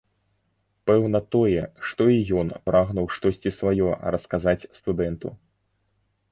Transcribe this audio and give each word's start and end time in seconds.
Пэўна 0.89 1.19
тое, 1.35 1.61
што 1.89 2.07
і 2.15 2.17
ён 2.41 2.47
прагнуў 2.71 3.07
штосьці 3.19 3.55
сваё 3.61 3.87
расказаць 4.17 4.59
студэнту. 4.81 5.27